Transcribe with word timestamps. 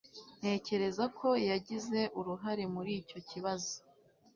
Ntekereza 0.39 1.05
ko 1.17 1.27
yagize 1.49 1.99
uruhare 2.19 2.63
muri 2.73 2.91
icyo 3.01 3.19
kibazo 3.29 3.73